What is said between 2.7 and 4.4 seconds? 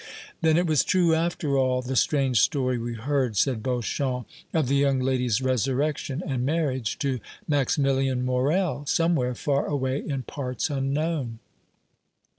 we heard," said Beauchamp,